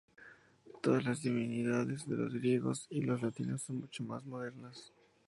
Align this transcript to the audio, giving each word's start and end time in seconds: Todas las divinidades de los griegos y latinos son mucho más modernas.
Todas 0.81 1.05
las 1.05 1.21
divinidades 1.21 2.09
de 2.09 2.15
los 2.17 2.33
griegos 2.33 2.87
y 2.89 3.03
latinos 3.03 3.61
son 3.61 3.81
mucho 3.81 4.03
más 4.03 4.25
modernas. 4.25 4.91